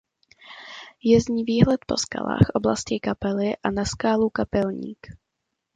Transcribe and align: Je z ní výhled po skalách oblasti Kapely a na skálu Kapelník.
Je 1.03 1.21
z 1.21 1.27
ní 1.27 1.43
výhled 1.43 1.79
po 1.87 1.97
skalách 1.97 2.49
oblasti 2.53 2.99
Kapely 2.99 3.57
a 3.63 3.71
na 3.71 3.85
skálu 3.85 4.29
Kapelník. 4.29 4.99